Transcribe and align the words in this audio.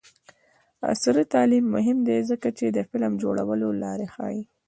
عصري 0.91 1.23
تعلیم 1.33 1.65
مهم 1.75 1.97
دی 2.07 2.17
ځکه 2.29 2.47
چې 2.57 2.65
د 2.69 2.77
فلم 2.89 3.13
جوړولو 3.23 3.67
لارې 3.83 4.07
ښيي. 4.15 4.41